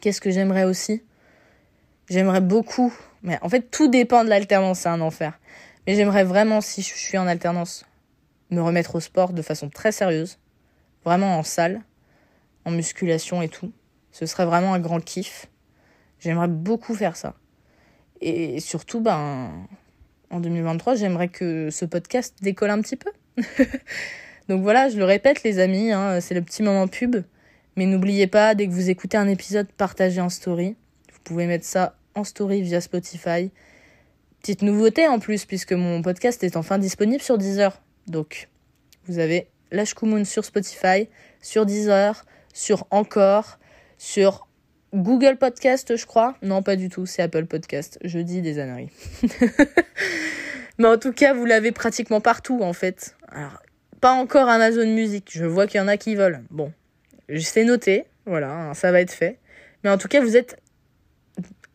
[0.00, 1.02] Qu'est-ce que j'aimerais aussi?
[2.08, 2.92] J'aimerais beaucoup,
[3.22, 5.38] mais en fait tout dépend de l'alternance, c'est un enfer.
[5.86, 7.84] Mais j'aimerais vraiment, si je suis en alternance,
[8.50, 10.38] me remettre au sport de façon très sérieuse,
[11.04, 11.82] vraiment en salle,
[12.64, 13.72] en musculation et tout.
[14.10, 15.46] Ce serait vraiment un grand kiff.
[16.18, 17.34] J'aimerais beaucoup faire ça.
[18.20, 19.50] Et surtout, ben,
[20.30, 23.10] en 2023, j'aimerais que ce podcast décolle un petit peu.
[24.48, 27.16] Donc voilà, je le répète les amis, hein, c'est le petit moment pub.
[27.76, 30.76] Mais n'oubliez pas, dès que vous écoutez un épisode, partagez en story.
[31.12, 33.50] Vous pouvez mettre ça en story via Spotify.
[34.40, 37.80] Petite nouveauté en plus, puisque mon podcast est enfin disponible sur Deezer.
[38.06, 38.48] Donc,
[39.06, 41.08] vous avez Lâche sur Spotify,
[41.40, 43.58] sur Deezer, sur Encore,
[43.98, 44.48] sur
[44.94, 46.34] Google Podcast, je crois.
[46.42, 47.98] Non, pas du tout, c'est Apple Podcast.
[48.02, 48.90] Je dis des âneries.
[50.78, 53.16] Mais en tout cas, vous l'avez pratiquement partout, en fait.
[53.28, 53.62] Alors,
[54.00, 55.30] pas encore Amazon Music.
[55.32, 56.42] Je vois qu'il y en a qui veulent.
[56.50, 56.72] Bon,
[57.38, 58.04] c'est noté.
[58.26, 59.38] Voilà, hein, ça va être fait.
[59.84, 60.56] Mais en tout cas, vous êtes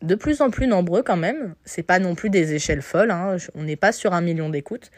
[0.02, 1.56] de plus en plus nombreux quand même.
[1.64, 3.12] C'est pas non plus des échelles folles.
[3.12, 3.38] Hein.
[3.56, 4.92] On n'est pas sur un million d'écoutes.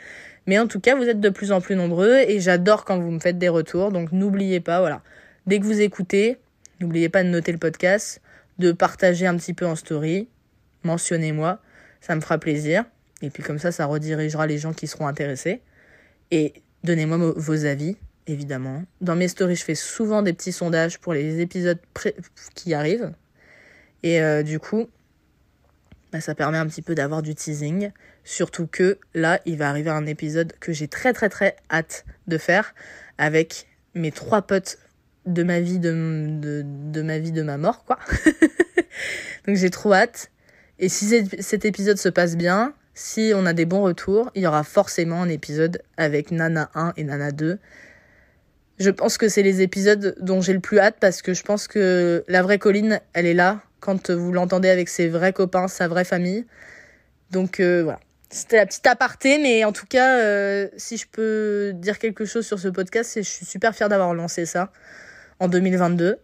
[0.47, 3.11] Mais en tout cas, vous êtes de plus en plus nombreux et j'adore quand vous
[3.11, 3.91] me faites des retours.
[3.91, 5.01] Donc n'oubliez pas, voilà.
[5.45, 6.37] Dès que vous écoutez,
[6.79, 8.21] n'oubliez pas de noter le podcast,
[8.59, 10.27] de partager un petit peu en story.
[10.83, 11.59] Mentionnez-moi.
[12.01, 12.85] Ça me fera plaisir.
[13.21, 15.61] Et puis comme ça, ça redirigera les gens qui seront intéressés.
[16.31, 18.83] Et donnez-moi vos avis, évidemment.
[19.01, 21.79] Dans mes stories, je fais souvent des petits sondages pour les épisodes
[22.55, 23.11] qui arrivent.
[24.03, 24.87] Et euh, du coup,
[26.11, 27.91] bah, ça permet un petit peu d'avoir du teasing.
[28.23, 32.37] Surtout que là, il va arriver un épisode que j'ai très très très hâte de
[32.37, 32.75] faire
[33.17, 34.77] avec mes trois potes
[35.27, 37.99] de ma vie, de, de, ma vie, de ma mort, quoi.
[39.47, 40.31] Donc j'ai trop hâte.
[40.79, 44.47] Et si cet épisode se passe bien, si on a des bons retours, il y
[44.47, 47.59] aura forcément un épisode avec Nana 1 et Nana 2.
[48.79, 51.67] Je pense que c'est les épisodes dont j'ai le plus hâte parce que je pense
[51.67, 55.87] que la vraie Colline, elle est là quand vous l'entendez avec ses vrais copains, sa
[55.87, 56.45] vraie famille.
[57.31, 57.99] Donc euh, voilà.
[58.29, 62.45] C'était la petite aparté, mais en tout cas, euh, si je peux dire quelque chose
[62.45, 64.71] sur ce podcast, c'est je suis super fière d'avoir lancé ça
[65.39, 66.19] en 2022.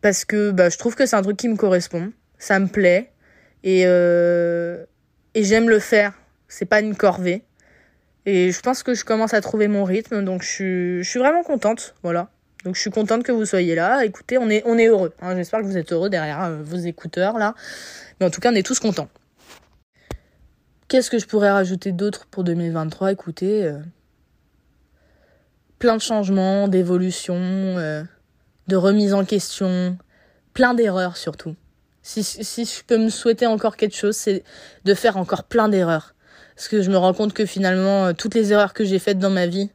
[0.00, 3.12] Parce que bah, je trouve que c'est un truc qui me correspond, ça me plaît.
[3.62, 4.84] Et, euh,
[5.34, 6.14] et j'aime le faire.
[6.48, 7.44] C'est pas une corvée.
[8.26, 11.94] Et je pense que je commence à trouver mon rythme, donc je suis, vraiment contente,
[12.02, 12.28] voilà.
[12.64, 14.04] Donc je suis contente que vous soyez là.
[14.04, 15.14] Écoutez, on est, on est heureux.
[15.22, 15.36] Hein.
[15.36, 17.54] J'espère que vous êtes heureux derrière euh, vos écouteurs là.
[18.20, 19.08] Mais en tout cas, on est tous contents.
[20.88, 23.78] Qu'est-ce que je pourrais rajouter d'autre pour 2023 Écoutez, euh,
[25.80, 28.04] plein de changements, d'évolutions, euh,
[28.68, 29.98] de remise en question,
[30.54, 31.56] plein d'erreurs surtout.
[32.02, 34.44] Si, si je peux me souhaiter encore quelque chose, c'est
[34.84, 36.14] de faire encore plein d'erreurs.
[36.54, 39.18] Parce que je me rends compte que finalement, euh, toutes les erreurs que j'ai faites
[39.18, 39.70] dans ma vie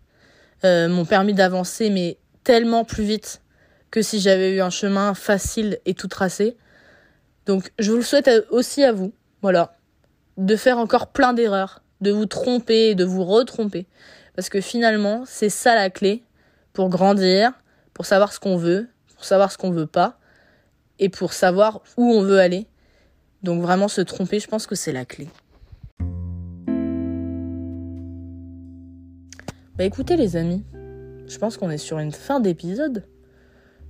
[0.63, 3.41] euh, m'ont permis d'avancer, mais tellement plus vite
[3.89, 6.55] que si j'avais eu un chemin facile et tout tracé.
[7.47, 9.75] Donc je vous le souhaite aussi à vous, voilà,
[10.37, 13.87] de faire encore plein d'erreurs, de vous tromper, de vous retromper.
[14.35, 16.23] Parce que finalement, c'est ça la clé
[16.73, 17.53] pour grandir,
[17.93, 20.19] pour savoir ce qu'on veut, pour savoir ce qu'on veut pas
[20.99, 22.67] et pour savoir où on veut aller.
[23.43, 25.29] Donc vraiment se tromper, je pense que c'est la clé.
[29.77, 30.63] Bah écoutez les amis,
[31.27, 33.05] je pense qu'on est sur une fin d'épisode.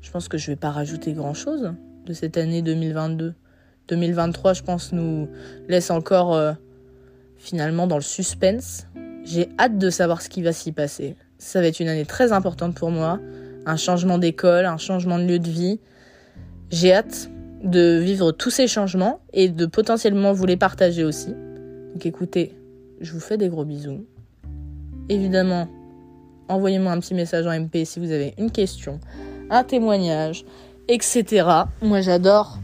[0.02, 1.74] Je pense que je vais pas rajouter grand chose
[2.06, 3.34] de cette année 2022.
[3.88, 5.28] 2023, je pense, nous
[5.68, 6.54] laisse encore euh,
[7.38, 8.88] finalement dans le suspense.
[9.26, 11.16] J'ai hâte de savoir ce qui va s'y passer.
[11.40, 13.20] Ça va être une année très importante pour moi.
[13.66, 15.80] Un changement d'école, un changement de lieu de vie,
[16.70, 17.30] j'ai hâte
[17.64, 21.34] de vivre tous ces changements et de potentiellement vous les partager aussi.
[21.94, 22.56] Donc écoutez,
[23.02, 24.06] je vous fais des gros bisous.
[25.10, 25.68] Évidemment,
[26.48, 29.00] envoyez-moi un petit message en MP si vous avez une question,
[29.50, 30.46] un témoignage,
[30.88, 31.48] etc.
[31.82, 32.60] Moi j'adore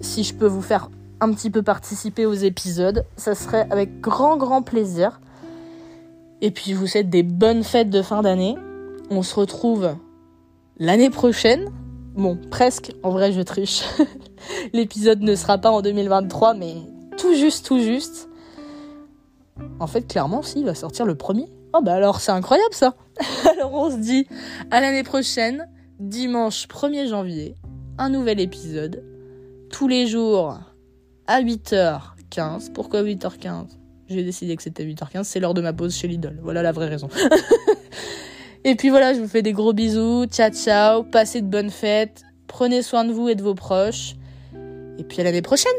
[0.00, 0.90] si je peux vous faire
[1.20, 5.20] un petit peu participer aux épisodes, ça serait avec grand grand plaisir.
[6.42, 8.56] Et puis je vous souhaite des bonnes fêtes de fin d'année.
[9.10, 9.96] On se retrouve
[10.78, 11.72] l'année prochaine
[12.16, 13.84] Bon, presque, en vrai je triche.
[14.72, 16.76] L'épisode ne sera pas en 2023, mais
[17.18, 18.30] tout juste, tout juste.
[19.80, 21.46] En fait, clairement, si, il va sortir le premier.
[21.74, 22.94] Oh bah alors, c'est incroyable ça
[23.50, 24.26] Alors on se dit
[24.70, 25.68] à l'année prochaine,
[26.00, 27.54] dimanche 1er janvier,
[27.98, 29.04] un nouvel épisode.
[29.70, 30.58] Tous les jours
[31.26, 32.72] à 8h15.
[32.72, 33.66] Pourquoi 8h15
[34.08, 36.38] J'ai décidé que c'était 8h15, c'est l'heure de ma pause chez Lidl.
[36.42, 37.08] Voilà la vraie raison.
[38.64, 40.26] et puis voilà, je vous fais des gros bisous.
[40.26, 42.22] Ciao ciao, passez de bonnes fêtes.
[42.46, 44.14] Prenez soin de vous et de vos proches.
[44.98, 45.74] Et puis à l'année prochaine